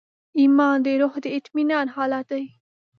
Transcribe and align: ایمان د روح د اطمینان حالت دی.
ایمان 0.39 0.77
د 0.85 0.87
روح 1.01 1.13
د 1.23 1.25
اطمینان 1.37 1.87
حالت 1.95 2.25
دی. 2.33 2.43